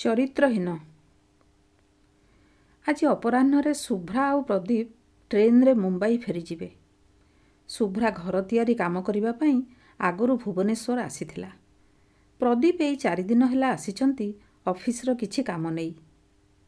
[0.00, 0.68] ଚରିତ୍ରହୀନ।
[2.88, 4.88] ଆଜି ଅପରାହ୍ନରେ ଶୁଭ୍ରା ଆଉ ପ୍ରଦୀପ
[5.30, 6.70] ଟ୍ରେନ୍ରେ ମୁମ୍ବାଇ ଫେରିଯିବେ।
[7.68, 9.62] ଶୁଭ୍ରା ଘର ତିଆରି କାମ କରିବା ପାଇଁ
[10.00, 11.50] ଆଗରୁ ଭୁବନେଶ୍ୱର ଆସିଥିଲା।
[12.40, 14.28] ପ୍ରଦୀପ ଏଇ ଚାରିଦିନ ହେଲା ଆସିଛନ୍ତି
[14.66, 15.94] ଅଫିସର କିଛି କାମ ନେଇ।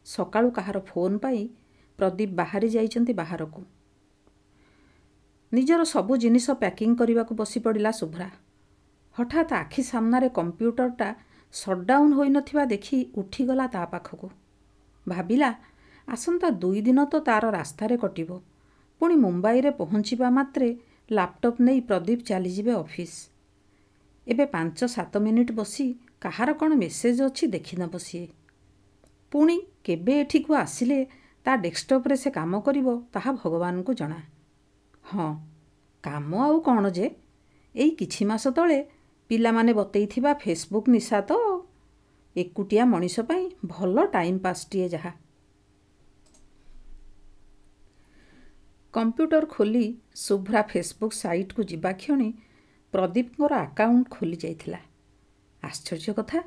[0.05, 1.49] ସକାଳୁ କାହାର ଫୋନ୍ ପାଇ
[1.99, 3.63] ପ୍ରଦୀପ ବାହାରି ଯାଇଛନ୍ତି ବାହାରକୁ।
[5.53, 8.31] ନିଜର ସବୁ ଜିନିଷ ପ୍ୟାକିଂ କରିବାକୁ ବସି ପଡ଼ିଲା ଶୁଭ୍ରା।
[9.17, 11.15] ହଠାତ୍ ଆଖି ସାମ୍ନାରେ କମ୍ପ୍ୟୁଟରଟା
[11.55, 14.29] ସଟ୍ଡାଉନ୍ ହୋଇନଥିବା ଦେଖି ଉଠିଗଲା ତା ପାଖକୁ
[15.07, 15.51] ଭାବିଲା
[16.09, 18.39] ଆସନ୍ତା ଦୁଇ ଦିନ ତ ତା'ର ରାସ୍ତାରେ କଟିବ
[19.01, 20.69] ପୁଣି ମୁମ୍ବାଇରେ ପହଞ୍ଚିବା ମାତ୍ରେ
[21.11, 23.19] ଲାପଟପ୍ ନେଇ ପ୍ରଦୀପ ଚାଲିଯିବେ ଅଫିସ୍
[24.27, 25.87] ଏବେ ପାଞ୍ଚ ସାତ ମିନିଟ୍ ବସି
[26.21, 28.27] କାହାର କ'ଣ ମେସେଜ୍ ଅଛି ଦେଖିନେବ ସିଏ
[29.33, 30.99] ପୁଣି କେବେ ଏଠିକୁ ଆସିଲେ
[31.47, 34.19] ତା ଡେସ୍କଟପ୍ରେ ସେ କାମ କରିବ ତାହା ଭଗବାନଙ୍କୁ ଜଣା
[35.05, 35.29] ହଁ
[36.05, 37.07] କାମ ଆଉ କ'ଣ ଯେ
[37.75, 38.79] ଏଇ କିଛି ମାସ ତଳେ
[39.31, 41.33] ପିଲାମାନେ ବତେଇଥିବା ଫେସବୁକ୍ ନିଶା ତ
[42.37, 45.13] ଏକୁଟିଆ ମଣିଷ ପାଇଁ ଭଲ ଟାଇମ୍ ପାସ୍ଟିଏ ଯାହା।
[48.95, 49.85] କମ୍ପ୍ୟୁଟର ଖୋଲି
[50.15, 52.33] ଶୁଭ୍ରା ଫେସବୁକ୍ ସାଇଟ୍କୁ ଯିବା କ୍ଷଣି
[52.95, 54.81] ପ୍ରଦୀପଙ୍କର ଆକାଉଣ୍ଟ ଖୋଲି ଯାଇଥିଲା।
[55.63, 56.41] ଆଶ୍ଚର୍ଯ୍ୟ କଥା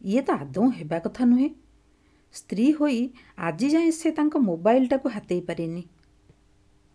[0.00, 1.50] ଇଏ ତ ଆଦୌ ହେବା କଥା ନୁହେଁ।
[2.34, 3.00] ସ୍ତ୍ରୀ ହୋଇ
[3.38, 5.82] ଆଜି ଯାଏଁ ସେ ତାଙ୍କ ମୋବାଇଲଟାକୁ ହାତେଇ ପାରିନି।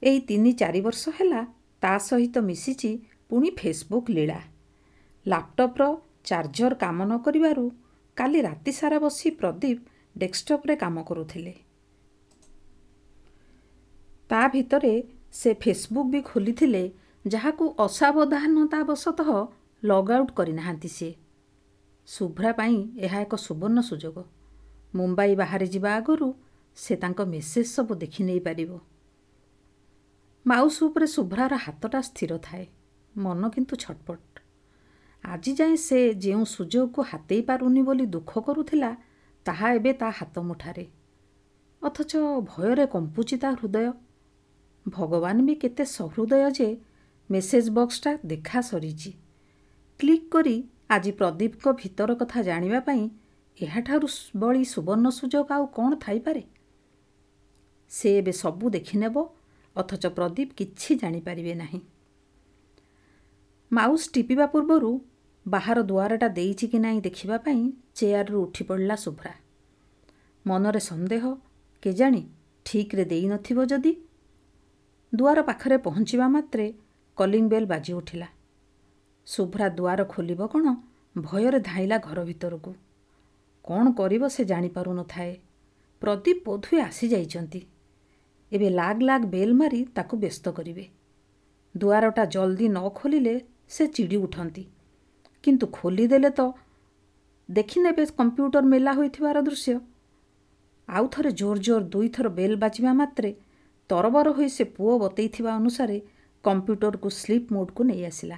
[0.01, 1.41] ଏଇ ତିନି ଚାରି ବର୍ଷ ହେଲା
[1.81, 2.91] ତା ସହିତ ମିଶିଛି
[3.29, 4.39] ପୁଣି ଫେସବୁକ୍ ଲୀଳା।
[5.25, 5.83] ଲାପଟପ୍ର
[6.23, 7.65] ଚାର୍ଜର କାମ ନ କରିବାରୁ
[8.17, 9.77] କାଲି ରାତି ସାରା ବସି ପ୍ରଦୀପ
[10.15, 11.53] ଡେସ୍କଟପ୍ରେ କାମ କରୁଥିଲେ।
[14.29, 14.93] ତା ଭିତରେ
[15.31, 16.83] ସେ ଫେସବୁକ୍ ବି ଖୋଲିଥିଲେ
[17.25, 19.29] ଯାହାକୁ ଅସାବଧାନତାବଶତଃ
[19.83, 21.13] ଲଗ୍ ଆଉଟ୍ କରିନାହାନ୍ତି ସିଏ।
[22.07, 24.17] ଶୁଭ୍ରା ପାଇଁ ଏହା ଏକ ସୁବର୍ଣ୍ଣ ସୁଯୋଗ।
[24.95, 26.27] ମୁମ୍ବାଇ ବାହାରି ଯିବା ଆଗରୁ
[26.77, 28.71] ସେ ତାଙ୍କ ମେସେଜ୍ ସବୁ ଦେଖି ନେଇପାରିବ
[30.45, 32.65] ମାଉସ ଉପରେ ଶୁଭ୍ରାର ହାତଟା ସ୍ଥିର ଥାଏ
[33.15, 34.42] ମନ କିନ୍ତୁ ଛଟପଟ।
[35.23, 38.95] ଆଜି ଯାଏଁ ସେ ଯେଉଁ ସୁଯୋଗକୁ ହାତେଇ ପାରୁନି ବୋଲି ଦୁଃଖ କରୁଥିଲା
[39.45, 40.87] ତାହା ଏବେ ତା ହାତ ମୁଠାରେ।
[41.81, 43.91] ଅଥଚ ଭୟରେ କମ୍ପୁଛି ତା ହୃଦୟ।
[44.87, 46.77] ଭଗବାନ ବି କେତେ ସହୃଦୟ ଯେ
[47.31, 49.11] ମେସେଜ ବକ୍ସଟା ଦେଖା ସରିଛି
[49.99, 50.55] କ୍ଲିକ୍ କରି
[50.89, 53.09] ଆଜି ପ୍ରଦୀପଙ୍କ ଭିତର କଥା ଜାଣିବା ପାଇଁ
[53.61, 56.43] ଏହାଠାରୁ ବଳି ସୁବର୍ଣ୍ଣ ସୁଯୋଗ ଆଉ କ'ଣ ଥାଇପାରେ?
[57.89, 59.15] ସେ ଏବେ ସବୁ ଦେଖିନେବ
[59.75, 61.79] ଅଥଚ ପ୍ରଦୀପ କିଛି ଜାଣିପାରିବେ ନାହିଁ।
[63.71, 64.91] ମାଉସ୍ ଟିପିବା ପୂର୍ବରୁ
[65.47, 69.33] ବାହାର ଦୁଆରଟା ଦେଇଛି କି ନାହିଁ ଦେଖିବା ପାଇଁ ଚେୟାରରୁ ଉଠି ପଡ଼ିଲା ଶୁଭ୍ରା।
[70.47, 71.23] ମନରେ ସନ୍ଦେହ
[71.83, 72.21] କେଜାଣି
[72.65, 73.93] ଠିକ୍ରେ ଦେଇନଥିବ ଯଦି?
[75.15, 76.73] ଦୁଆର ପାଖରେ ପହଞ୍ଚିବା ମାତ୍ରେ
[77.17, 78.27] କଲିଂ ବେଲ୍ ବାଜି ଉଠିଲା
[79.27, 80.65] ଶୁଭ୍ରା ଦୁଆର ଖୋଲିବ କ'ଣ?
[81.17, 82.71] ଭୟରେ ଧାଇଁଲା ଘର ଭିତରକୁ।
[83.65, 85.33] କ'ଣ କରିବ ସେ ଜାଣିପାରୁନଥାଏ।
[86.01, 87.61] ପ୍ରଦୀପ ବୋଧହୁଏ ଆସିଯାଇଛନ୍ତି।
[88.51, 90.85] ଏବେ ଲାଗ ଲାଗ ବେଲ୍ ମାରି ତାକୁ ବ୍ୟସ୍ତ କରିବେ।
[91.77, 93.35] ଦୁଆରଟା ଜଲ୍ଦି ନ ଖୋଲିଲେ
[93.67, 94.63] ସେ ଚିଡ଼ି ଉଠନ୍ତି
[95.43, 96.41] କିନ୍ତୁ ଖୋଲିଦେଲେ ତ।
[97.49, 99.79] ଦେଖିନେବେ କମ୍ପ୍ୟୁଟର ମେଲା ହୋଇଥିବାର ଦୃଶ୍ୟ।
[100.89, 103.33] ଆଉ ଥରେ ଜୋର ଜୋର ଦୁଇଥର ବେଲ୍ ବାଜିବା ମାତ୍ରେ
[103.89, 106.01] ତରବର ହୋଇ ସେ ପୁଅ ବତେଇଥିବା ଅନୁସାରେ
[106.43, 108.37] କମ୍ପ୍ୟୁଟରକୁ ସ୍ଲିପ୍ ମୋଡ଼କୁ ନେଇ ଆସିଲା।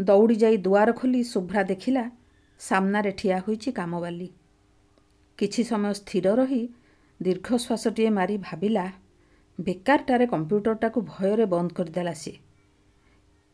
[0.00, 2.10] ଦୌଡ଼ି ଯାଇ ଦୁଆର ଖୋଲି ଶୁଭ୍ରା ଦେଖିଲା
[2.58, 4.28] ସାମ୍ନାରେ ଠିଆ ହୋଇଛି କାମବାଲି।
[5.38, 6.62] କିଛି ସମୟ ସ୍ଥିର ରହି
[7.20, 8.84] ଦୀର୍ଘଶ୍ୱାସଟିଏ ମାରି ଭାବିଲା
[9.60, 12.38] ବେକାରଟାରେ କମ୍ପ୍ୟୁଟରଟାକୁ ଭୟରେ ବନ୍ଦ କରିଦେଲା ସିଏ।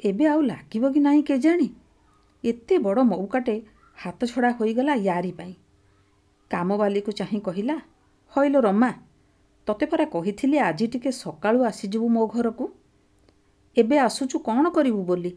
[0.00, 1.68] ଏବେ ଆଉ ଲାଗିବ କି ନାହିଁ କେଜାଣି?
[2.44, 3.54] ଏତେ ବଡ଼ ମଉକାଟେ
[3.98, 5.54] ହାତଛଡ଼ା ହୋଇଗଲା ୟାରି ପାଇଁ।
[6.50, 7.76] କାମବାଲିକୁ ଚାହିଁ କହିଲା
[8.32, 8.90] ହଇଲୋ ରମା
[9.66, 12.64] ତତେ ପରା କହିଥିଲି ଆଜି ଟିକେ ସକାଳୁ ଆସିଯିବୁ ମୋ ଘରକୁ।
[13.76, 15.32] ଏବେ ଆସୁଛୁ କ'ଣ କରିବୁ ବୋଲି?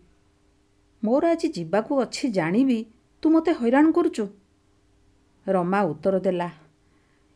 [1.03, 2.79] ମୋର ଆଜି ଯିବାକୁ ଅଛି ଜାଣିବି
[3.23, 4.25] ତୁ ମୋତେ ହଇରାଣ କରୁଛୁ
[5.45, 6.49] ରମା ଉତ୍ତର ଦେଲା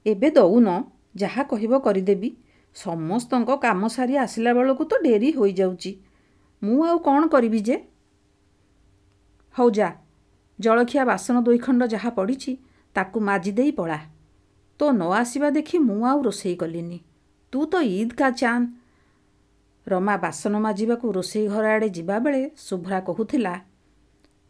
[0.05, 0.67] ଏବେ ଦଉନ
[1.15, 2.29] ଯାହା କହିବ କରିଦେବି।
[2.75, 5.91] ସମସ୍ତଙ୍କ କାମ ସାରି ଆସିଲା ବେଳକୁ ତ ଡେରି ହୋଇଯାଉଛି
[6.65, 7.77] ମୁଁ ଆଉ କ'ଣ କରିବି ଯେ?
[9.55, 9.89] ହଉ ଯା
[10.59, 12.51] ଜଳଖିଆ ବାସନ ଦୁଇ ଖଣ୍ଡ ଯାହା ପଡ଼ିଛି
[12.95, 13.99] ତାକୁ ମାଜି ଦେଇ ପଳା।
[14.79, 16.99] ତୋ ନ ଆସିବା ଦେଖି ମୁଁ ଆଉ ରୋଷେଇ କଲିନି।
[17.53, 18.65] ତୁ ତ ଇଦ୍ କା ଚାନ୍ଦ।
[19.87, 23.53] ରମା ବାସନ ମାଜିବାକୁ ରୋଷେଇ ଘର ଆଡ଼େ ଯିବାବେଳେ ଶୁଭ୍ରା କହୁଥିଲା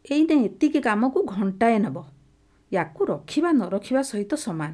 [0.04, 1.96] ଏଇନେ ଏତିକି କାମକୁ ଘଣ୍ଟାଏ ନେବ
[2.72, 4.72] ୟାକୁ ରଖିବା ନ ରଖିବା ସହିତ ସମାନ।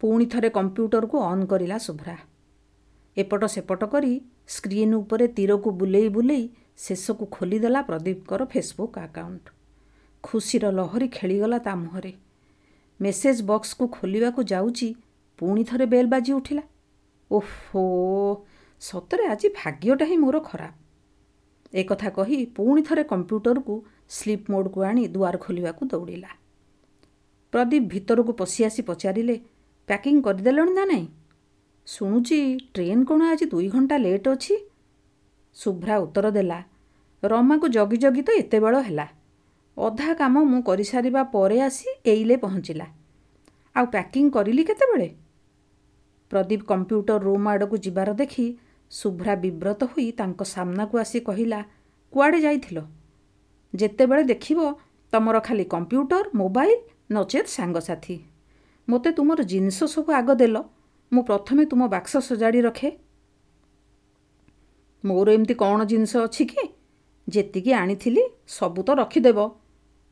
[0.00, 2.16] ପୁଣି ଥରେ କମ୍ପ୍ୟୁଟରକୁ ଅନ୍ କରିଲା ଶୁଭ୍ରା।
[3.16, 4.12] ଏପଟ ସେପଟ କରି
[4.48, 6.44] ସ୍କ୍ରିନ୍ ଉପରେ ତୀରକୁ ବୁଲେଇ ବୁଲେଇ
[6.76, 9.46] ଶେଷକୁ ଖୋଲିଦେଲା ପ୍ରଦୀପଙ୍କର ଫେସବୁକ୍ ଆକାଉଣ୍ଟ।
[10.24, 12.12] ଖୁସିର ଲହରୀ ଖେଳିଗଲା ତା ମୁହଁରେ।
[13.00, 14.88] ମେସେଜ ବକ୍ସକୁ ଖୋଲିବାକୁ ଯାଉଛି
[15.38, 16.62] ପୁଣି ଥରେ ବେଲ୍ ବାଜି ଉଠିଲା।
[17.30, 17.84] ଓହୋ
[18.80, 20.74] ସତରେ ଆଜି ଭାଗ୍ୟଟା ହିଁ ମୋର ଖରାପ।
[21.74, 23.74] ଏକଥା କହି ପୁଣି ଥରେ କମ୍ପ୍ୟୁଟରକୁ
[24.08, 26.30] ସ୍ଲିପ୍ ମୋଡ଼କୁ ଆଣି ଦୁଆର ଖୋଲିବାକୁ ଦୌଡ଼ିଲା।
[27.52, 29.36] ପ୍ରଦୀପ ଭିତରକୁ ପଶି ଆସି ପଚାରିଲେ
[29.88, 31.06] ପ୍ୟାକିଂ କରିଦେଲଣି ନା ନାହିଁ
[31.88, 32.38] ଶୁଣୁଛି
[32.74, 34.54] ଟ୍ରେନ୍ କ'ଣ ଆଜି ଦୁଇ ଘଣ୍ଟା ଲେଟ୍ ଅଛି?
[35.54, 36.58] ଶୁଭ୍ରା ଉତ୍ତର ଦେଲା
[37.22, 39.06] ରମାକୁ ଜଗି ଜଗି ତ ଏତେବେଳ ହେଲା।
[39.76, 42.86] ଅଧା କାମ ମୁଁ କରିସାରିବା ପରେ ଆସି ଏଇଲେ ପହଞ୍ଚିଲା।
[43.76, 45.08] ଆଉ ପ୍ୟାକିଂ କରିଲି କେତେବେଳେ?
[46.30, 48.46] ପ୍ରଦୀପ କମ୍ପ୍ୟୁଟର ରୁମ୍ ଆଡ଼କୁ ଯିବାର ଦେଖି
[48.90, 51.60] ଶୁଭ୍ରା ବିବ୍ରତ ହୋଇ ତାଙ୍କ ସାମ୍ନାକୁ ଆସି କହିଲା
[52.12, 52.78] କୁଆଡ଼େ ଯାଇଥିଲ?
[53.74, 54.58] ଯେତେବେଳେ ଦେଖିବ
[55.12, 56.72] ତମର ଖାଲି କମ୍ପ୍ୟୁଟର ମୋବାଇଲ
[57.12, 58.16] ନଚେତ୍ ସାଙ୍ଗସାଥି।
[58.88, 60.56] ମୋତେ ତୁମର ଜିନିଷ ସବୁ ଆଗ ଦେଲ
[61.12, 62.90] ମୁଁ ପ୍ରଥମେ ତୁମ ବାକ୍ସ ସଜାଡ଼ି ରଖେ।
[65.04, 66.68] ମୋର ଏମିତି କ'ଣ ଜିନିଷ ଅଛି କି?
[67.28, 69.38] ଯେତିକି ଆଣିଥିଲି ସବୁ ତ ରଖିଦେବ।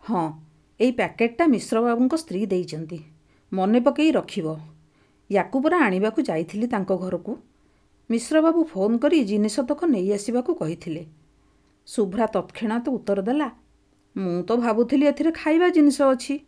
[0.05, 0.33] ହଁ
[0.81, 2.99] ଏଇ ପ୍ୟାକେଟଟା ମିଶ୍ରବାବୁଙ୍କ ସ୍ତ୍ରୀ ଦେଇଛନ୍ତି।
[3.53, 4.57] ମନେ ପକେଇ ରଖିବ।
[5.33, 7.37] ୟାକୁ ପରା ଆଣିବାକୁ ଯାଇଥିଲି ତାଙ୍କ ଘରକୁ।
[8.11, 11.07] ମିଶ୍ରବାବୁ ଫୋନ୍ କରି ଜିନିଷତକ ନେଇ ଆସିବାକୁ କହିଥିଲେ।
[11.87, 13.49] ଶୁଭ୍ରା ତତ୍କ୍ଷଣାତ ଉତ୍ତର ଦେଲା
[14.17, 16.39] ମୁଁ ତ ଭାବୁଥିଲି ଏଥିରେ ଖାଇବା ଜିନିଷ ଅଛି।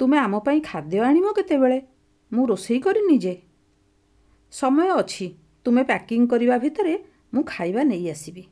[0.00, 1.78] ତୁମେ ଆମ ପାଇଁ ଖାଦ୍ୟ ଆଣିବ କେତେବେଳେ?
[2.32, 3.45] ମୁଁ ରୋଷେଇ କରିନି ଯେ।
[4.56, 5.26] ସମୟ ଅଛି।
[5.66, 6.94] ତୁମେ ପ୍ୟାକିଂ କରିବା ଭିତରେ
[7.34, 8.44] ମୁଁ ଖାଇବା ନେଇ ଆସିବି।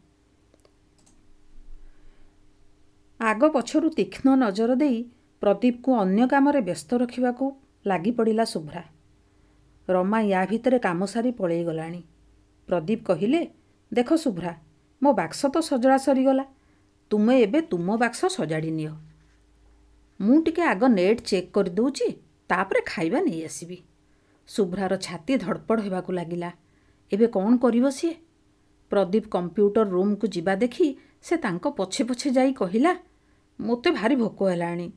[3.20, 4.98] ଆଗ ପଛରୁ ତୀକ୍ଷ୍ଣ ନଜର ଦେଇ
[5.42, 7.44] ପ୍ରଦୀପକୁ ଅନ୍ୟ କାମରେ ବ୍ୟସ୍ତ ରଖିବାକୁ
[7.86, 8.82] ଲାଗି ପଡ଼ିଲା ଶୁଭ୍ରା।
[9.88, 12.02] ରମା ୟା ଭିତରେ କାମ ସାରି ପଳେଇ ଗଲାଣି।
[12.68, 13.40] ପ୍ରଦୀପ କହିଲେ
[13.92, 14.52] ଦେଖ ଶୁଭ୍ରା
[15.02, 16.44] ମୋ ବାକ୍ସ ତ ସଜଡ଼ା ସରିଗଲା।
[17.10, 18.92] ତୁମେ ଏବେ ତୁମ ବାକ୍ସ ସଜାଡ଼ି ନିଅ।
[20.20, 22.08] ମୁଁ ଟିକେ ଆଗ ନେଟ୍ ଚେକ୍ କରିଦେଉଛି
[22.50, 23.78] ତାପରେ ଖାଇବା ନେଇ ଆସିବି।
[24.48, 26.50] ଶୁଭ୍ରାର ଛାତି ଧଡ଼ପଡ଼ ହେବାକୁ ଲାଗିଲା।
[27.12, 28.14] ଏବେ କ'ଣ କରିବ ସିଏ?
[28.90, 30.86] ପ୍ରଦୀପ କମ୍ପ୍ୟୁଟର ରୁମ୍କୁ ଯିବା ଦେଖି
[31.22, 32.92] ସେ ତାଙ୍କ ପଛେ ପଛେ ଯାଇ କହିଲା
[33.60, 34.92] ମୋତେ ଭାରି ଭୋକ ହେଲାଣି।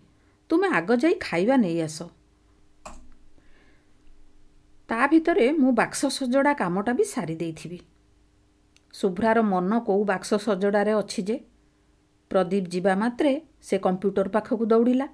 [0.49, 2.03] ତୁମେ ଆଗ ଯାଇ ଖାଇବା ନେଇ ଆସ।
[4.89, 7.79] ତା ଭିତରେ ମୁଁ ବାକ୍ସ ସଜଡ଼ା କାମଟା ବି ସାରି ଦେଇଥିବି।
[8.93, 11.37] ଶୁଭ୍ରାର ମନ କେଉଁ ବାକ୍ସ ସଜଡ଼ାରେ ଅଛି ଯେ?
[12.31, 15.07] ପ୍ରଦୀପ ଯିବା ମାତ୍ରେ ସେ କମ୍ପ୍ୟୁଟର ପାଖକୁ ଦୌଡ଼ିଲା।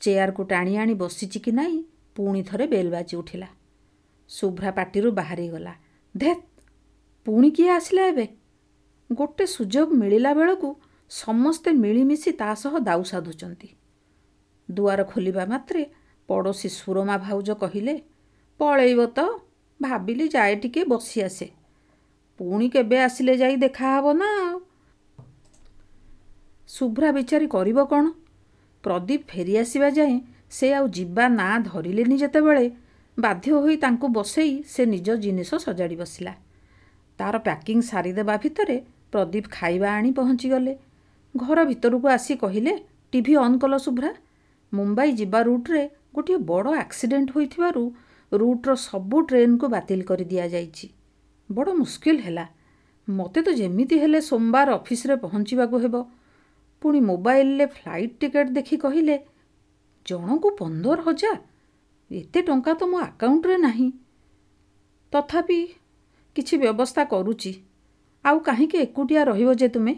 [0.00, 1.84] ଚେୟାରକୁ ଟାଣି ଆଣି ବସିଛି କି ନାହିଁ
[2.16, 3.48] ପୁଣି ଥରେ ବେଲ୍ ବାଜି ଉଠିଲା।
[4.30, 5.74] ଶୁଭ୍ରା ପାଟିରୁ ବାହାରିଗଲା।
[6.14, 6.42] ଧେତ୍
[7.26, 8.26] ପୁଣି କିଏ ଆସିଲା ଏବେ?
[9.10, 10.68] ଗୋଟେ ସୁଯୋଗ ମିଳିଲା ବେଳକୁ
[11.10, 13.68] ସମସ୍ତେ ମିଳିମିଶି ତା ସହ ଦାଉ ସାଧୁଛନ୍ତି
[14.68, 15.82] ଦୁଆର ଖୋଲିବା ମାତ୍ରେ
[16.28, 17.94] ପଡ଼ୋଶୀ ସୁରମା ଭାଉଜ କହିଲେ
[18.60, 19.20] ପଳେଇବ ତ
[19.80, 21.46] ଭାବିଲି ଯାଏ ଟିକେ ବସି ଆସେ।
[22.40, 24.58] ପୁଣି କେବେ ଆସିଲେ ଯାଇ ଦେଖାହବ ନା ଆଉ।
[26.68, 28.04] ଶୁଭ୍ରା ବିଚାରୀ କରିବ କ'ଣ?
[28.84, 30.18] ପ୍ରଦୀପ ଫେରିଆସିବା ଯାଏଁ
[30.52, 32.66] ସେ ଆଉ ଯିବା ନାଁ ଧରିଲେନି ଯେତେବେଳେ।
[33.18, 36.32] ବାଧ୍ୟ ହୋଇ ତାଙ୍କୁ ବସେଇ ସେ ନିଜ ଜିନିଷ ସଜାଡ଼ି ବସିଲା।
[37.18, 38.76] ତାର ପ୍ୟାକିଂ ସାରିଦେବା ଭିତରେ
[39.12, 40.72] ପ୍ରଦୀପ ଖାଇବା ଆଣି ପହଞ୍ଚିଗଲେ।
[41.34, 42.72] ଘର ଭିତରକୁ ଆସି କହିଲେ
[43.12, 44.10] ଟିଭି ଅନ୍ କଲ ଶୁଭ୍ରା।
[44.72, 45.82] ମୁମ୍ବାଇ ଯିବା ରୁଟ୍ରେ
[46.14, 47.82] ଗୋଟିଏ ବଡ଼ ଆକ୍ସିଡେଣ୍ଟ ହୋଇଥିବାରୁ
[48.32, 50.86] ରୁଟ୍ର ସବୁ ଟ୍ରେନ୍କୁ ବାତିଲ କରିଦିଆଯାଇଛି
[51.50, 52.46] ବଡ଼ ମୁସ୍କିଲ ହେଲା।
[53.08, 55.96] ମୋତେ ତ ଯେମିତି ହେଲେ ସୋମବାର ଅଫିସରେ ପହଞ୍ଚିବାକୁ ହେବ।
[56.82, 59.16] ପୁଣି ମୋବାଇଲରେ ଫ୍ଲାଇଟ୍ ଟିକେଟ୍ ଦେଖି କହିଲେ
[60.08, 61.38] ଜଣକୁ ପନ୍ଦର ହଜାର?
[62.10, 63.92] ଏତେ ଟଙ୍କା ତ ମୋ ଆକାଉଣ୍ଟରେ ନାହିଁ।
[65.12, 65.58] ତଥାପି
[66.36, 67.52] କିଛି ବ୍ୟବସ୍ଥା କରୁଛି
[68.24, 69.94] ଆଉ କାହିଁକି ଏକୁଟିଆ ରହିବ ଯେ ତୁମେ?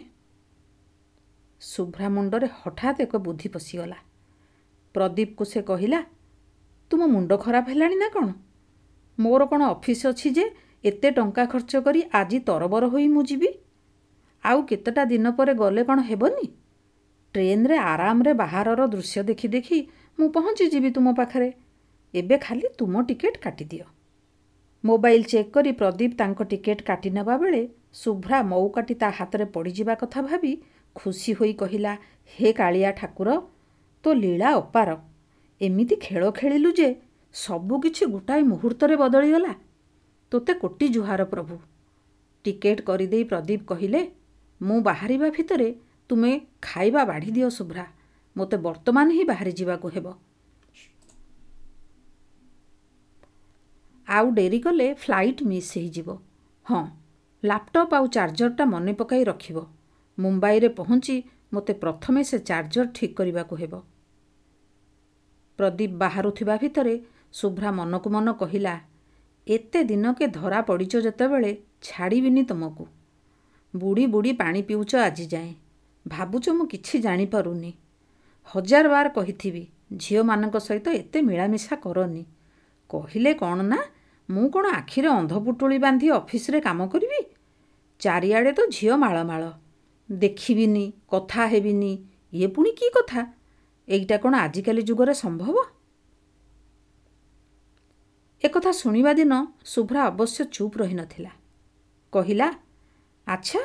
[1.61, 3.97] ଶୁଭ୍ରା ମୁଣ୍ଡରେ ହଠାତ୍ ଏକ ବୁଦ୍ଧି ପଶିଗଲା।
[4.95, 5.99] ପ୍ରଦୀପକୁ ସେ କହିଲା
[6.91, 8.27] ତୁମ ମୁଣ୍ଡ ଖରାପ ହେଲାଣି ନା କ'ଣ?
[9.19, 10.45] ମୋର କ'ଣ ଅଫିସ୍ ଅଛି ଯେ
[10.83, 13.49] ଏତେ ଟଙ୍କା ଖର୍ଚ୍ଚ କରି ଆଜି ତରବର ହୋଇ ମୁଁ ଯିବି?
[14.43, 16.45] ଆଉ କେତେଟା ଦିନ ପରେ ଗଲେ କ'ଣ ହେବନି?
[17.35, 19.79] ଟ୍ରେନ୍ରେ ଆରାମରେ ବାହାରର ଦୃଶ୍ୟ ଦେଖି ଦେଖି
[20.17, 21.49] ମୁଁ ପହଞ୍ଚିଯିବି ତୁମ ପାଖରେ।
[22.13, 23.85] ଏବେ ଖାଲି ତୁମ ଟିକେଟ୍ କାଟିଦିଅ।
[24.83, 27.61] ମୋବାଇଲ ଚେକ୍ କରି ପ୍ରଦୀପ ତାଙ୍କ ଟିକେଟ୍ କାଟି ନେବା ବେଳେ
[27.93, 30.51] ଶୁଭ୍ରା ମଉକାଟି ତା ହାତରେ ପଡ଼ିଯିବା କଥା ଭାବି
[30.95, 31.93] ଖୁସି ହୋଇ କହିଲା
[32.33, 33.29] ହେ କାଳିଆ ଠାକୁର
[34.03, 34.89] ତୋ ଲୀଳା ଅପାର।
[35.61, 36.89] ଏମିତି ଖେଳ ଖେଳିଲୁ ଯେ
[37.35, 39.53] ସବୁ କିଛି ଗୋଟାଏ ମୁହୂର୍ତ୍ତରେ ବଦଳିଗଲା।
[40.31, 41.55] ତୋତେ କୋଟି ଜୁହାର ପ୍ରଭୁ
[42.45, 44.01] ଟିକେଟ୍ କରିଦେଇ ପ୍ରଦୀପ କହିଲେ
[44.61, 45.69] ମୁଁ ବାହାରିବା ଭିତରେ
[46.09, 46.31] ତୁମେ
[46.61, 47.85] ଖାଇବା ବାଢ଼ି ଦିଅ ଶୁଭ୍ରା।
[48.35, 50.07] ମୋତେ ବର୍ତ୍ତମାନ ହିଁ ବାହାରି ଯିବାକୁ ହେବ।
[54.07, 56.17] ଆଉ ଡେରି କଲେ ଫ୍ଲାଇଟ୍ ମିସ୍ ହେଇଯିବ।
[56.65, 56.83] ହଁ
[57.43, 59.57] ଲାପଟପ୍ ଆଉ ଚାର୍ଜରଟା ମନେ ପକାଇ ରଖିବ।
[60.17, 61.15] ମୁମ୍ବାଇରେ ପହଞ୍ଚି
[61.53, 63.73] ମୋତେ ପ୍ରଥମେ ସେ ଚାର୍ଜର ଠିକ୍ କରିବାକୁ ହେବ।
[65.57, 66.95] ପ୍ରଦୀପ ବାହାରୁଥିବା ଭିତରେ
[67.33, 68.75] ଶୁଭ୍ରା ମନକୁ ମନ କହିଲା
[69.47, 72.85] ଏତେ ଦିନକେ ଧରା ପଡ଼ିଛ ଯେତେବେଳେ ଛାଡ଼ିବିନି ତୁମକୁ।
[73.73, 75.53] ବୁଢ଼ୀ ବୁଢ଼ୀ ପାଣି ପିଉଛ ଆଜି ଯାଏଁ।
[76.07, 77.71] ଭାବୁଛ ମୁଁ କିଛି ଜାଣିପାରୁନି।
[78.55, 79.63] ହଜାର ବାର କହିଥିବି
[79.93, 82.23] ଝିଅମାନଙ୍କ ସହିତ ଏତେ ମିଳାମିଶା କରନି।
[82.89, 83.79] କହିଲେ କ'ଣ ନା
[84.29, 87.21] ମୁଁ କ'ଣ ଆଖିରେ ଅନ୍ଧପୁଟୁଳି ବାନ୍ଧି ଅଫିସରେ କାମ କରିବି?
[88.01, 89.43] ଚାରିଆଡ଼େ ତ ଝିଅ ମାଳମାଳ।
[90.09, 91.93] ଦେଖିବିନି କଥା ହେବିନି
[92.33, 93.21] ଇଏ ପୁଣି କି କଥା?
[93.87, 95.55] ଏଇଟା କ'ଣ ଆଜିକାଲି ଯୁଗରେ ସମ୍ଭବ?
[98.43, 99.33] ଏକଥା ଶୁଣିବା ଦିନ
[99.65, 101.31] ଶୁଭ୍ରା ଅବଶ୍ୟ ଚୁପ୍ ରହିନଥିଲା।
[102.13, 102.47] କହିଲା
[103.27, 103.61] ଆଚ୍ଛା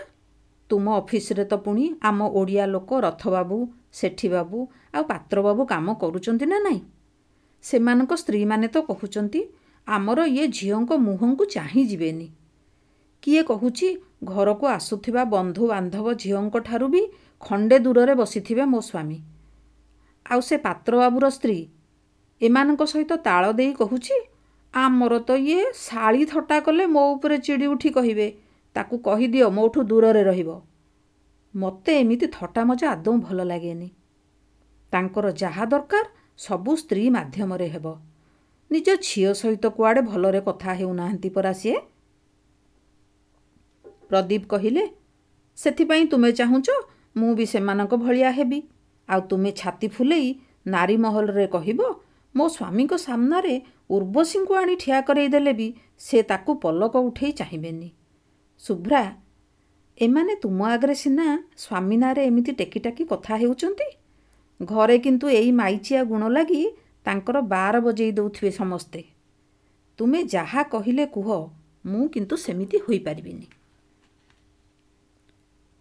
[0.70, 3.56] ତୁମ ଅଫିସରେ ତ ପୁଣି ଆମ ଓଡ଼ିଆ ଲୋକ ରଥବାବୁ
[3.94, 4.58] ସେଠୀବାବୁ
[4.94, 6.80] ଆଉ ପାତ୍ରବାବୁ କାମ କରୁଛନ୍ତି ନା ନାହିଁ
[7.64, 9.40] ସେମାନଙ୍କ ସ୍ତ୍ରୀମାନେ ତ କହୁଛନ୍ତି
[9.86, 12.26] ଆମର ଇଏ ଝିଅଙ୍କ ମୁହଁକୁ ଚାହିଁ ଯିବେନି।
[13.22, 13.88] କିଏ କହୁଛି
[14.30, 17.02] ଘରକୁ ଆସୁଥିବା ବନ୍ଧୁବାନ୍ଧବ ଝିଅଙ୍କ ଠାରୁ ବି
[17.42, 19.18] ଖଣ୍ଡେ ଦୂରରେ ବସିଥିବେ ମୋ ସ୍ୱାମୀ।
[20.26, 21.58] ଆଉ ସେ ପାତ୍ରବାବୁର ସ୍ତ୍ରୀ
[22.40, 24.16] ଏମାନଙ୍କ ସହିତ ତାଳ ଦେଇ କହୁଛି
[24.74, 28.28] ଆମର ତ ଇଏ ଶାଳି ଥଟ୍ଟା କଲେ ମୋ ଉପରେ ଚିଡ଼ି ଉଠି କହିବେ
[28.76, 30.50] ତାକୁ କହିଦିଅ ମୋଠୁ ଦୂରରେ ରହିବ।
[31.54, 33.88] ମୋତେ ଏମିତି ଥଟ୍ଟା ମଜା ଆଦୌ ଭଲ ଲାଗେନି।
[34.92, 36.04] ତାଙ୍କର ଯାହା ଦରକାର
[36.38, 37.86] ସବୁ ସ୍ତ୍ରୀ ମାଧ୍ୟମରେ ହେବ।
[38.70, 41.78] ନିଜ ଝିଅ ସହିତ କୁଆଡ଼େ ଭଲରେ କଥା ହେଉନାହାନ୍ତି ପରା ସିଏ।
[44.08, 44.84] ପ୍ରଦୀପ କହିଲେ
[45.58, 46.68] ସେଥିପାଇଁ ତୁମେ ଚାହୁଁଛ
[47.16, 48.60] ମୁଁ ବି ସେମାନଙ୍କ ଭଳିଆ ହେବି।
[49.08, 50.28] ଆଉ ତୁମେ ଛାତି ଫୁଲେଇ
[50.66, 51.80] ନାରୀ ମହଲରେ କହିବ
[52.34, 53.54] ମୋ ସ୍ୱାମୀଙ୍କ ସାମ୍ନାରେ
[53.90, 55.68] ଉର୍ବଶୀଙ୍କୁ ଆଣି ଠିଆ କରେଇଦେଲେ ବି
[55.98, 57.88] ସେ ତାକୁ ପଲକ ଉଠେଇ ଚାହିଁବେନି।
[58.58, 59.02] ଶୁଭ୍ରା
[59.98, 63.84] ଏମାନେ ତୁମ ଆଗରେ ସିନା ସ୍ୱାମୀ ନାଁରେ ଏମିତି ଟେକିଟାକି କଥା ହେଉଛନ୍ତି?
[64.62, 66.70] ଘରେ କିନ୍ତୁ ଏଇ ମାଇଚିଆ ଗୁଣ ଲାଗି
[67.04, 69.04] ତାଙ୍କର ବାର ବଜେଇ ଦେଉଥିବେ ସମସ୍ତେ।
[69.98, 71.28] ତୁମେ ଯାହା କହିଲେ କୁହ
[71.86, 73.46] ମୁଁ କିନ୍ତୁ ସେମିତି ହୋଇପାରିବିନି।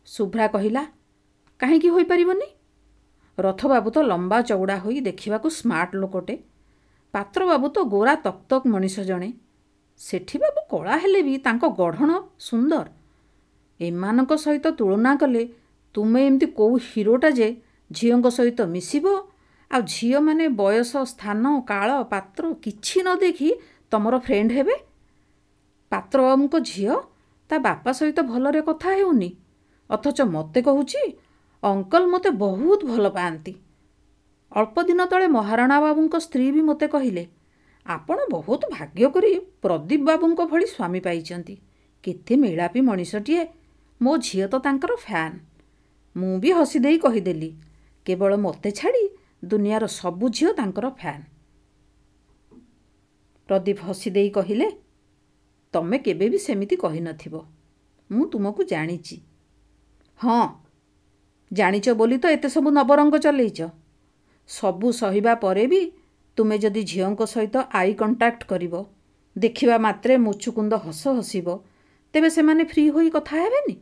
[0.06, 0.84] ଶୁଭ୍ରା କହିଲା
[1.60, 2.48] କାହିଁକି ହୋଇପାରିବନି?
[3.40, 6.38] ରଥବାବୁ ତ ଲମ୍ବା ଚଉଡ଼ା ହୋଇ ଦେଖିବାକୁ ସ୍ମାର୍ଟ ଲୋକଟେ।
[7.14, 9.34] ପାତ୍ରବାବୁ ତ ଗୋରା ତକ୍ ମଣିଷ ଜଣେ।
[9.98, 13.03] ସେଠି ବାବୁ କଳା ହେଲେ ବି ତାଙ୍କ ଗଢ଼ଣ ସୁନ୍ଦର।
[13.80, 15.44] ଏମାନଙ୍କ ସହିତ ତୁଳନା କଲେ
[15.96, 17.48] ତୁମେ ଏମିତି କେଉଁ ହିରୋଟା ଯେ
[17.92, 19.06] ଝିଅଙ୍କ ସହିତ ମିଶିବ?
[19.72, 23.50] ଆଉ ଝିଅମାନେ ବୟସ ସ୍ଥାନ କାଳ ପାତ୍ର କିଛି ନ ଦେଖି
[23.92, 24.76] ତମର ଫ୍ରେଣ୍ଡ ହେବେ?
[25.92, 26.94] ପାତ୍ରବାବୁଙ୍କ ଝିଅ
[27.50, 29.30] ତା ବାପା ସହିତ ଭଲରେ କଥା ହେଉନି।
[29.90, 31.02] ଅଥଚ ମୋତେ କହୁଛି
[31.64, 33.54] ଅଙ୍କଲ ମୋତେ ବହୁତ ଭଲ ପାଆନ୍ତି।
[34.52, 37.24] ଅଳ୍ପ ଦିନ ତଳେ ମହାରଣା ବାବୁଙ୍କ ସ୍ତ୍ରୀ ବି ମୋତେ କହିଲେ
[37.86, 41.56] ଆପଣ ବହୁତ ଭାଗ୍ୟ କରି ପ୍ରଦୀପ ବାବୁଙ୍କ ଭଳି ସ୍ୱାମୀ ପାଇଛନ୍ତି।
[42.04, 43.44] କେତେ ମେଳାପି ମଣିଷଟିଏ।
[44.02, 45.36] ମୋ ଝିଅ ତ ତାଙ୍କର ଫ୍ୟାନ୍।
[46.16, 47.50] ମୁଁ ବି ହସି ଦେଇ କହିଦେଲି
[48.06, 49.04] କେବଳ ମୋତେ ଛାଡ଼ି
[49.52, 51.24] ଦୁନିଆର ସବୁ ଝିଅ ତାଙ୍କର ଫ୍ୟାନ୍
[53.50, 54.68] ପ୍ରଦୀପ ହସି ଦେଇ କହିଲେ
[55.74, 57.36] ତମେ କେବେ ବି ସେମିତି କହିନଥିବ।
[58.10, 59.18] ମୁଁ ତୁମକୁ ଜାଣିଛି
[60.20, 60.42] ହଁ
[61.52, 63.60] ଜାଣିଛ ବୋଲି ତ ଏତେ ସବୁ ନବରଙ୍ଗ ଚଲେଇଛ
[64.50, 65.82] ସବୁ ସହିବା ପରେ ବି
[66.38, 68.74] ତୁମେ ଯଦି ଝିଅଙ୍କ ସହିତ ଆଇ କଣ୍ଟାକ୍ଟ କରିବ
[69.36, 71.48] ଦେଖିବା ମାତ୍ରେ ମୁଚୁକୁନ୍ଦ ହସ ହସିବ
[72.14, 73.76] ତେବେ ସେମାନେ ଫ୍ରି ହୋଇ କଥା ହେବେନି?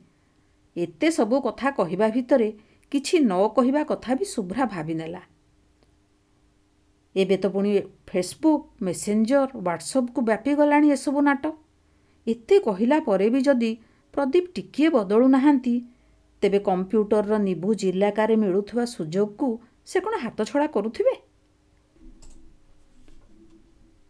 [0.76, 2.50] ଏତେ ସବୁ କଥା କହିବା ଭିତରେ
[2.92, 5.22] କିଛି ନ କହିବା କଥା ବି ଶୁଭ୍ରା ଭାବିନେଲା।
[7.16, 7.72] ଏବେ ତ ପୁଣି
[8.08, 11.44] ଫେସବୁକ୍ ମେସେଞ୍ଜର ହ୍ୱାଟ୍ସଅପ୍କୁ ବ୍ୟାପିଗଲାଣି ଏସବୁ ନାଟ
[12.28, 13.72] ଏତେ କହିଲା ପରେ ବି ଯଦି
[14.14, 15.76] ପ୍ରଦୀପ ଟିକିଏ ବଦଳୁ ନାହାନ୍ତି
[16.42, 19.48] ତେବେ କମ୍ପ୍ୟୁଟରର ନିଭୁ ଇଲାକାରେ ମିଳୁଥିବା ସୁଯୋଗକୁ
[19.86, 21.16] ସେ କ'ଣ ହାତଛଡ଼ା କରୁଥିବେ?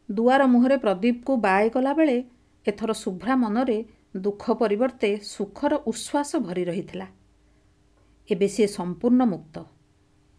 [0.09, 2.17] ଦୁଆର ମୁହଁରେ ପ୍ରଦୀପକୁ ବାଏ କଲାବେଳେ
[2.65, 3.77] ଏଥର ଶୁଭ୍ରା ମନରେ
[4.15, 7.07] ଦୁଃଖ ପରିବର୍ତ୍ତେ ସୁଖର ଉଚ୍ଛ୍ୱାସ ଭରି ରହିଥିଲା।
[8.29, 9.63] ଏବେ ସିଏ ସମ୍ପୂର୍ଣ୍ଣ ମୁକ୍ତ।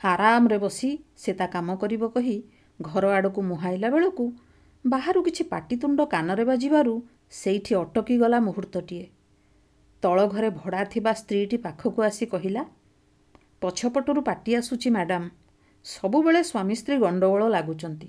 [0.04, 2.42] ଆରାମରେ ବସି ସେ ତା କାମ କରିବ କହି
[2.82, 4.32] ଘର ଆଡ଼କୁ ମୁହାଁଇଲା ବେଳକୁ
[4.86, 9.06] ବାହାରୁ କିଛି ପାଟିତୁଣ୍ଡ କାନରେ ବାଜିବାରୁ ସେଇଠି ଅଟକିଗଲା ମୁହୂର୍ତ୍ତଟିଏ।
[10.02, 12.64] ତଳ ଘରେ ଭଡ଼ା ଥିବା ସ୍ତ୍ରୀଟି ପାଖକୁ ଆସି କହିଲା
[13.60, 15.28] ପଛପଟରୁ ପାଟି ଆସୁଛି ମ୍ୟାଡ଼ାମ୍।
[15.84, 18.08] ସବୁବେଳେ ସ୍ୱାମୀ ସ୍ତ୍ରୀ ଗଣ୍ଡଗୋଳ ଲାଗୁଛନ୍ତି।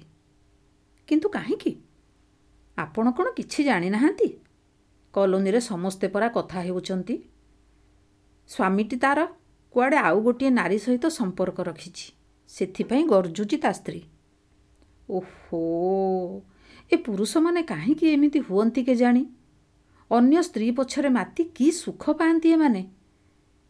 [1.08, 1.82] କିନ୍ତୁ କାହିଁକି?
[2.78, 4.43] ଆପଣ କ'ଣ କିଛି ଜାଣିନାହାନ୍ତି?
[5.14, 7.16] କଲୋନୀରେ ସମସ୍ତେ ପରା କଥା ହେଉଛନ୍ତି
[8.50, 9.20] ସ୍ୱାମୀଟି ତା'ର
[9.76, 12.08] କୁଆଡ଼େ ଆଉ ଗୋଟିଏ ନାରୀ ସହିତ ସମ୍ପର୍କ ରଖିଛି
[12.50, 14.02] ସେଥିପାଇଁ ଗର୍ଜୁଛି ତା ସ୍ତ୍ରୀ।
[15.10, 15.62] ଓହୋ
[16.92, 19.24] ଏ ପୁରୁଷମାନେ କାହିଁକି ଏମିତି ହୁଅନ୍ତି କେଜାଣି?
[20.12, 22.82] ଅନ୍ୟ ସ୍ତ୍ରୀ ପଛରେ ମାତି କି ସୁଖ ପାଆନ୍ତି ଏମାନେ?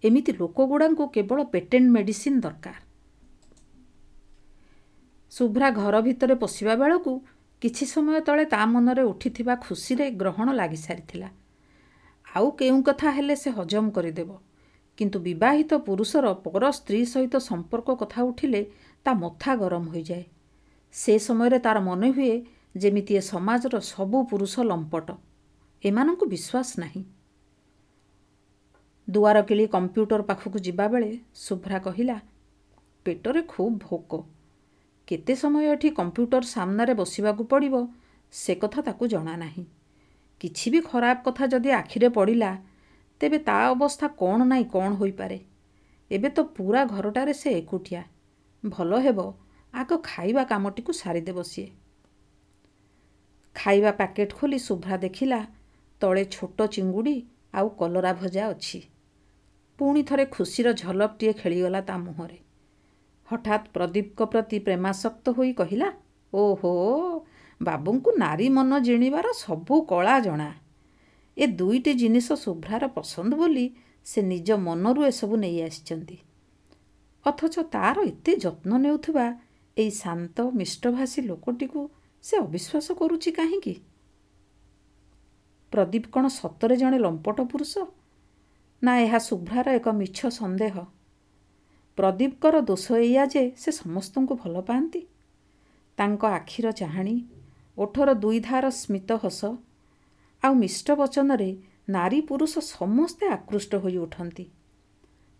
[0.03, 2.75] ଏମିତି ଲୋକଗୁଡ଼ାଙ୍କୁ କେବଳ ପେଟେଣ୍ଟ ମେଡ଼ିସିନ ଦରକାର।
[5.31, 7.11] ଶୁଭ୍ରା ଘର ଭିତରେ ପଶିବା ବେଳକୁ
[7.63, 11.29] କିଛି ସମୟ ତଳେ ତା ମନରେ ଉଠିଥିବା ଖୁସିରେ ଗ୍ରହଣ ଲାଗିସାରିଥିଲା।
[12.35, 14.31] ଆଉ କେଉଁ କଥା ହେଲେ ସେ ହଜମ କରିଦେବ।
[14.97, 18.61] କିନ୍ତୁ ବିବାହିତ ପୁରୁଷର ପର ସ୍ତ୍ରୀ ସହିତ ସମ୍ପର୍କ କଥା ଉଠିଲେ
[19.05, 20.25] ତା ମଥା ଗରମ ହୋଇଯାଏ।
[20.91, 22.35] ସେ ସମୟରେ ତାର ମନେ ହୁଏ
[22.75, 25.07] ଯେମିତି ଏ ସମାଜର ସବୁ ପୁରୁଷ ଲମ୍ପଟ।
[25.83, 27.03] ଏମାନଙ୍କୁ ବିଶ୍ୱାସ ନାହିଁ।
[29.09, 32.17] ଦୁଆର କିଳି କମ୍ପ୍ୟୁଟର ପାଖକୁ ଯିବାବେଳେ ଶୁଭ୍ରା କହିଲା
[33.05, 34.11] ପେଟରେ ଖୁବ୍ ଭୋକ।
[35.07, 37.75] କେତେ ସମୟ ଏଠି କମ୍ପ୍ୟୁଟର ସାମ୍ନାରେ ବସିବାକୁ ପଡ଼ିବ
[38.33, 39.65] ସେ କଥା ତାକୁ ଜଣା ନାହିଁ।
[40.41, 42.51] କିଛି ବି ଖରାପ କଥା ଯଦି ଆଖିରେ ପଡ଼ିଲା
[43.21, 45.39] ତେବେ ତା ଅବସ୍ଥା କ'ଣ ନାହିଁ କ'ଣ ହୋଇପାରେ।
[46.11, 48.03] ଏବେ ତ ପୁରା ଘରଟାରେ ସେ ଏକୁଟିଆ।
[48.65, 49.19] ଭଲ ହେବ
[49.73, 51.69] ଆଗ ଖାଇବା କାମଟିକୁ ସାରିଦେବ ସିଏ।
[53.55, 55.39] ଖାଇବା ପ୍ୟାକେଟ୍ ଖୋଲି ଶୁଭ୍ରା ଦେଖିଲା
[56.01, 57.15] ତଳେ ଛୋଟ ଚିଙ୍ଗୁଡ଼ି
[57.53, 58.81] ଆଉ କଲରା ଭଜା ଅଛି।
[59.79, 62.42] ପୁଣି ଥରେ ଖୁସିର ଝଲକଟିଏ ଖେଳିଗଲା ତା ମୁହଁରେ।
[63.33, 65.93] ହଠାତ୍ ପ୍ରଦୀପଙ୍କ ପ୍ରତି ପ୍ରେମାସକ୍ତ ହୋଇ କହିଲା
[66.33, 66.73] ଓହୋ
[67.61, 70.53] ବାବୁଙ୍କୁ ନାରୀ ମନ ଜିଣିବାର ସବୁ କଳା ଜଣା।
[71.37, 73.65] ଏ ଦୁଇଟି ଜିନିଷ ଶୁଭ୍ରାର ପସନ୍ଦ ବୋଲି
[74.05, 76.17] ସେ ନିଜ ମନରୁ ଏସବୁ ନେଇ ଆସିଛନ୍ତି।
[77.25, 79.25] ଅଥଚ ତାର ଏତେ ଯତ୍ନ ନେଉଥିବା
[79.77, 81.81] ଏଇ ଶାନ୍ତ ମିଷ୍ଟଭାଷୀ ଲୋକଟିକୁ
[82.23, 83.75] ସେ ଅବିଶ୍ୱାସ କରୁଛି କାହିଁକି?
[85.71, 87.73] ପ୍ରଦୀପ କ'ଣ ସତରେ ଜଣେ ଲମ୍ପଟ ପୁରୁଷ?
[88.83, 90.75] ନା ଏହା ଶୁଭ୍ରାର ଏକ ମିଛ ସନ୍ଦେହ।
[91.97, 95.01] ପ୍ରଦୀପଙ୍କର ଦୋଷ ଏଇଆ ଯେ ସେ ସମସ୍ତଙ୍କୁ ଭଲ ପାଆନ୍ତି।
[95.97, 97.17] ତାଙ୍କ ଆଖିର ଚାହାଣୀ
[97.77, 99.41] ଓଠର ଦୁଇଧାର ସ୍ମିତ ହସ
[100.43, 101.49] ଆଉ ମିଷ୍ଟ ବଚନରେ
[101.89, 104.45] ନାରୀ ପୁରୁଷ ସମସ୍ତେ ଆକୃଷ୍ଟ ହୋଇ ଉଠନ୍ତି।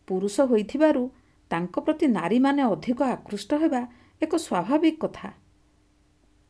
[0.07, 1.03] ପୁରୁଷ ହୋଇଥିବାରୁ
[1.51, 3.81] ତାଙ୍କ ପ୍ରତି ନାରୀମାନେ ଅଧିକ ଆକୃଷ୍ଟ ହେବା
[4.21, 5.29] ଏକ ସ୍ୱାଭାବିକ କଥା।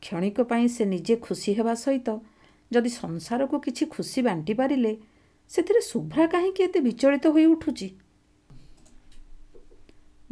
[0.02, 2.08] କ୍ଷଣିକ ପାଇଁ ସେ ନିଜେ ଖୁସି ହେବା ସହିତ
[2.70, 4.92] ଯଦି ସଂସାରକୁ କିଛି ଖୁସି ବାଣ୍ଟି ପାରିଲେ
[5.48, 7.88] ସେଥିରେ ଶୁଭ୍ରା କାହିଁକି ଏତେ ବିଚଳିତ ହୋଇ ଉଠୁଛି?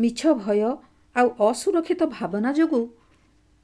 [0.03, 0.61] ମିଛ ଭୟ
[1.17, 2.85] ଆଉ ଅସୁରକ୍ଷିତ ଭାବନା ଯୋଗୁଁ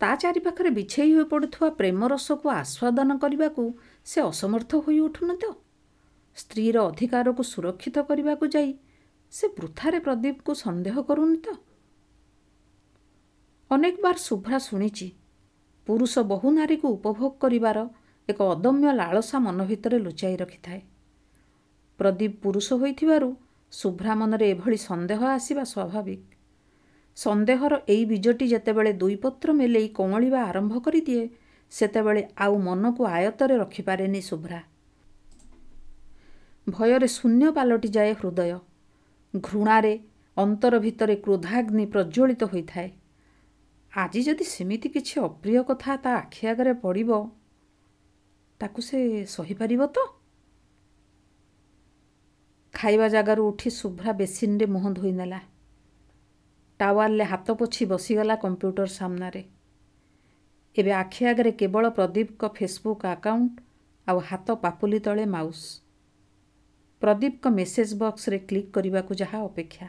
[0.00, 3.64] ତା ଚାରିପାଖରେ ବିଛେଇ ହୋଇ ପଡ଼ୁଥିବା ପ୍ରେମରସକୁ ଆସ୍ୱାଦନ କରିବାକୁ
[4.06, 5.44] ସେ ଅସମର୍ଥ ହୋଇ ଉଠୁନି ତ
[6.36, 8.70] ସ୍ତ୍ରୀର ଅଧିକାରକୁ ସୁରକ୍ଷିତ କରିବାକୁ ଯାଇ
[9.32, 11.56] ସେ ବୃଥାରେ ପ୍ରଦୀପକୁ ସନ୍ଦେହ କରୁନି ତ
[13.70, 15.08] ଅନେକବାର ଶୁଭ୍ରା ଶୁଣିଛି
[15.86, 17.78] ପୁରୁଷ ବହୁ ନାରୀକୁ ଉପଭୋଗ କରିବାର
[18.28, 20.80] ଏକ ଅଦମ୍ୟ ଲାଳସା ମନ ଭିତରେ ଲୁଚାଇ ରଖିଥାଏ।
[21.98, 23.28] ପ୍ରଦୀପ ପୁରୁଷ ହୋଇଥିବାରୁ
[23.72, 26.22] ଶୁଭ୍ରା ମନରେ ଏଭଳି ସନ୍ଦେହ ଆସିବା ସ୍ୱାଭାବିକ।
[27.16, 31.24] ସନ୍ଦେହର ଏଇ ବୀଜଟି ଯେତେବେଳେ ଦୁଇପତ୍ର ମେଲେଇ କଅଁଳିବା ଆରମ୍ଭ କରିଦିଏ
[31.72, 34.60] ସେତେବେଳେ ଆଉ ମନକୁ ଆୟତରେ ରଖିପାରେନି ଶୁଭ୍ରା
[36.66, 38.58] ଭୟରେ ଶୂନ୍ୟ ପାଲଟିଯାଏ ହୃଦୟ।
[39.34, 39.94] ଘୃଣାରେ
[40.36, 42.88] ଅନ୍ତର ଭିତରେ କ୍ରୋଧାଗ୍ନି ପ୍ରଜ୍ୱଳିତ ହୋଇଥାଏ।
[43.92, 47.10] ଆଜି ଯଦି ସେମିତି କିଛି ଅପ୍ରିୟ କଥା ତା ଆଖି ଆଗରେ ପଡ଼ିବ
[48.60, 49.96] ତାକୁ ସେ ସହିପାରିବ ତ?
[52.78, 55.38] ଖାଇବା ଜାଗାରୁ ଉଠି ଶୁଭ୍ରା ବେସିନରେ ମୁହଁ ଧୋଇନେଲା।
[56.80, 59.42] ଟାୱାଲରେ ହାତ ପୋଛି ବସିଗଲା କମ୍ପ୍ୟୁଟର ସାମ୍ନାରେ।
[60.76, 63.60] ଏବେ ଆଖି ଆଗରେ କେବଳ ପ୍ରଦୀପଙ୍କ ଫେସବୁକ୍ ଆକାଉଣ୍ଟ
[64.06, 65.64] ଆଉ ହାତ ପାପୁଲି ତଳେ ମାଉସ୍।
[67.02, 69.88] ପ୍ରଦୀପଙ୍କ ମେସେଜ ବକ୍ସରେ କ୍ଲିକ୍ କରିବାକୁ ଯାହା ଅପେକ୍ଷା।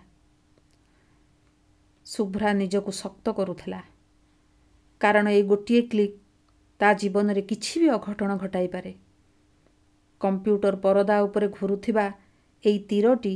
[2.05, 3.81] ଶୁଭ୍ରା ନିଜକୁ ଶକ୍ତ କରୁଥିଲା।
[5.01, 6.17] କାରଣ ଏଇ ଗୋଟିଏ କ୍ଲିକ୍
[6.79, 8.93] ତା ଜୀବନରେ କିଛି ବି ଅଘଟଣ ଘଟାଇପାରେ।
[10.21, 12.05] କମ୍ପ୍ୟୁଟର ପରଦା ଉପରେ ଘୁରୁଥିବା
[12.65, 13.35] ଏଇ ତୀରଟି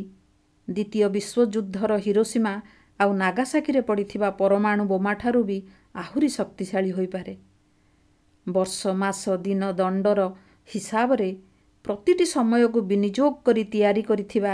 [0.68, 2.53] ଦ୍ୱିତୀୟ ବିଶ୍ୱଯୁଦ୍ଧର ହିରୋସୀମା
[3.00, 5.58] ଆଉ ନାଗାସାକିରେ ପଡ଼ିଥିବା ପରମାଣୁ ବୋମାଠାରୁ ବି
[5.96, 7.34] ଆହୁରି ଶକ୍ତିଶାଳୀ ହୋଇପାରେ।
[8.48, 10.22] ବର୍ଷ ମାସ ଦିନ ଦଣ୍ଡର
[10.70, 11.29] ହିସାବରେ
[11.86, 14.53] ପ୍ରତିଟି ସମୟକୁ ବିନିଯୋଗ କରି ତିଆରି କରିଥିବା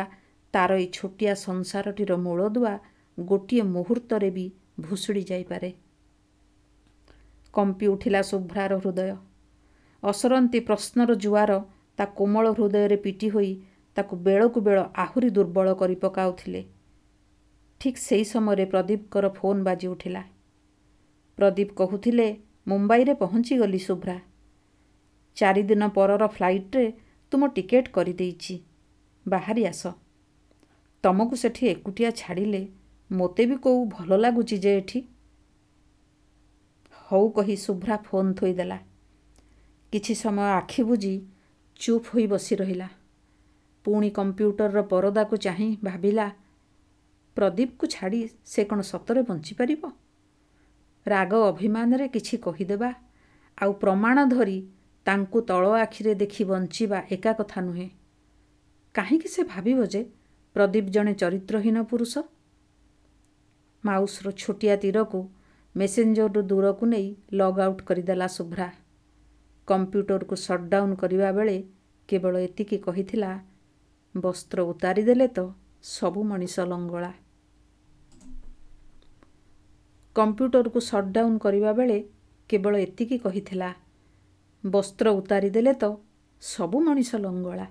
[0.53, 2.73] ତାର ଏଇ ଛୋଟିଆ ସଂସାରଟିର ମୂଳଦୁଆ
[3.17, 4.45] ଗୋଟିଏ ମୁହୂର୍ତ୍ତରେ ବି
[4.79, 5.69] ଭୁଷୁଡ଼ି ଯାଇପାରେ।
[7.53, 9.15] କମ୍ପି ଉଠିଲା ଶୁଭ୍ରାର ହୃଦୟ।
[10.03, 11.51] ଅସରନ୍ତି ପ୍ରଶ୍ନର ଜୁଆର
[11.97, 13.51] ତା କୋମଳ ହୃଦୟରେ ପିଟି ହୋଇ
[13.99, 16.61] ତାକୁ ବେଳକୁ ବେଳ ଆହୁରି ଦୁର୍ବଳ କରି ପକାଉଥିଲେ।
[17.81, 20.23] ଠିକ୍ ସେହି ସମୟରେ ପ୍ରଦୀପଙ୍କର ଫୋନ୍ ବାଜି ଉଠିଲା
[21.37, 22.27] ପ୍ରଦୀପ କହୁଥିଲେ
[22.67, 24.17] ମୁମ୍ବାଇରେ ପହଞ୍ଚିଗଲି ଶୁଭ୍ରା।
[25.37, 26.85] ଚାରିଦିନ ପରର ଫ୍ଲାଇଟ୍ରେ
[27.31, 28.55] ତୁମ ଟିକେଟ୍ କରିଦେଇଛି।
[29.25, 29.83] ବାହାରି ଆସ।
[31.03, 32.61] ତମକୁ ସେଠି ଏକୁଟିଆ ଛାଡ଼ିଲେ
[33.09, 34.99] ମୋତେ ବି କେଉଁ ଭଲ ଲାଗୁଛି ଯେ ଏଠି
[37.07, 38.79] ହଉ କହି ଶୁଭ୍ରା ଫୋନ୍ ଥୋଇଦେଲା।
[39.93, 41.13] କିଛି ସମୟ ଆଖି ବୁଜି
[41.79, 42.87] ଚୁପ୍ ହୋଇ ବସି ରହିଲା
[43.85, 46.27] ପୁଣି କମ୍ପ୍ୟୁଟରର ପରଦାକୁ ଚାହିଁ ଭାବିଲା
[47.37, 49.81] ପ୍ରଦୀପକୁ ଛାଡ଼ି ସେ କ'ଣ ସତରେ ବଞ୍ଚିପାରିବ
[51.05, 52.89] ରାଗ ଅଭିମାନରେ କିଛି କହିଦେବା
[53.57, 54.59] ଆଉ ପ୍ରମାଣ ଧରି
[55.05, 57.89] ତାଙ୍କୁ ତଳ ଆଖିରେ ଦେଖି ବଞ୍ଚିବା ଏକା କଥା ନୁହେଁ।
[58.95, 60.01] କାହିଁକି ସେ ଭାବିବ ଯେ
[60.55, 62.13] ପ୍ରଦୀପ ଜଣେ ଚରିତ୍ରହୀନ ପୁରୁଷ?
[63.83, 65.19] ମାଉସର ଛୋଟିଆ ତୀରକୁ
[65.75, 68.69] ମେସେଞ୍ଜରରୁ ଦୂରକୁ ନେଇ ଲଗ୍ ଆଉଟ୍ କରିଦେଲା ଶୁଭ୍ରା।
[69.67, 71.57] କମ୍ପ୍ୟୁଟରକୁ ସଟ୍ଡାଉନ୍ କରିବା ବେଳେ
[72.09, 73.31] କେବଳ ଏତିକି କହିଥିଲା
[74.21, 75.39] ବସ୍ତ୍ର ଉତାରିଦେଲେ ତ
[75.83, 77.11] ସବୁ ମଣିଷ ଲଙ୍ଗଳା।
[80.15, 81.97] କମ୍ପ୍ୟୁଟରକୁ ସଟ୍ଡାଉନ୍ କରିବା ବେଳେ
[82.49, 83.69] କେବଳ ଏତିକି କହିଥିଲା
[84.63, 85.85] ବସ୍ତ୍ର ଉତାରିଦେଲେ ତ
[86.41, 87.67] ସବୁ ମଣିଷ ଲଙ୍ଗଳା।